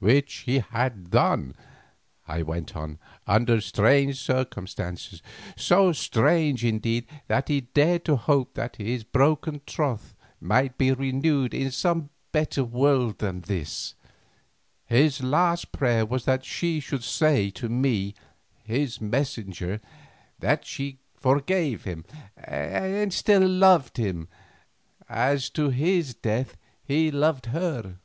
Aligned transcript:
"Which 0.00 0.44
he 0.46 0.60
had 0.60 1.10
done," 1.10 1.56
I 2.28 2.42
went 2.42 2.76
on, 2.76 3.00
"under 3.26 3.60
strange 3.60 4.16
circumstances, 4.20 5.20
so 5.56 5.90
strange 5.90 6.64
indeed 6.64 7.08
that 7.26 7.48
he 7.48 7.62
dared 7.62 8.04
to 8.04 8.14
hope 8.14 8.54
that 8.54 8.76
his 8.76 9.02
broken 9.02 9.60
troth 9.66 10.14
might 10.40 10.78
be 10.78 10.92
renewed 10.92 11.52
in 11.52 11.72
some 11.72 12.10
better 12.30 12.62
world 12.62 13.18
than 13.18 13.40
this. 13.40 13.96
His 14.86 15.20
last 15.20 15.72
prayer 15.72 16.06
was 16.06 16.26
that 16.26 16.44
she 16.44 16.78
should 16.78 17.02
say 17.02 17.50
to 17.50 17.68
me, 17.68 18.14
his 18.62 19.00
messenger, 19.00 19.80
that 20.38 20.64
she 20.64 21.00
forgave 21.16 21.82
him 21.82 22.04
and 22.36 23.12
still 23.12 23.48
loved 23.48 23.96
him, 23.96 24.28
as 25.08 25.50
to 25.50 25.70
his 25.70 26.14
death 26.14 26.56
he 26.84 27.10
loved 27.10 27.46
her." 27.46 27.98